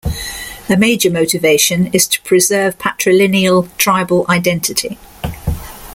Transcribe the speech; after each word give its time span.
A 0.67 0.75
major 0.77 1.11
motivation 1.11 1.85
is 1.93 2.07
to 2.07 2.19
preserve 2.23 2.79
patrilineal 2.79 3.69
tribal 3.77 4.25
identity. 4.29 4.97